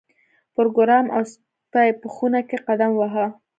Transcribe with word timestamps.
پروګرامر 0.55 1.11
او 1.15 1.23
سپی 1.33 1.89
په 2.01 2.07
خونه 2.13 2.39
کې 2.49 2.57
قدم 2.67 2.91
واهه 2.95 3.25